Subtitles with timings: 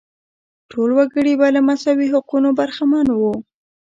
[0.71, 3.33] ټول وګړي به له مساوي حقونو برخمن وو.